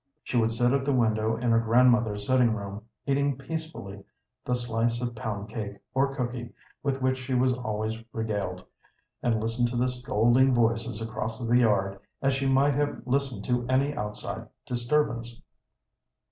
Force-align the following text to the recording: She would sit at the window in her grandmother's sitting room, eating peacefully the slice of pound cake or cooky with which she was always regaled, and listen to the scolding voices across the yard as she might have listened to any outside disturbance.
She 0.23 0.35
would 0.35 0.51
sit 0.51 0.73
at 0.73 0.83
the 0.83 0.91
window 0.95 1.35
in 1.37 1.51
her 1.51 1.59
grandmother's 1.59 2.25
sitting 2.25 2.55
room, 2.55 2.85
eating 3.05 3.37
peacefully 3.37 4.03
the 4.43 4.55
slice 4.55 4.99
of 4.99 5.13
pound 5.13 5.49
cake 5.49 5.77
or 5.93 6.15
cooky 6.15 6.53
with 6.81 7.03
which 7.03 7.19
she 7.19 7.35
was 7.35 7.53
always 7.53 8.01
regaled, 8.11 8.65
and 9.21 9.39
listen 9.39 9.67
to 9.67 9.77
the 9.77 9.87
scolding 9.87 10.55
voices 10.55 11.03
across 11.03 11.39
the 11.45 11.59
yard 11.59 11.99
as 12.19 12.33
she 12.33 12.47
might 12.49 12.73
have 12.73 13.03
listened 13.05 13.45
to 13.45 13.67
any 13.71 13.93
outside 13.93 14.47
disturbance. 14.65 15.39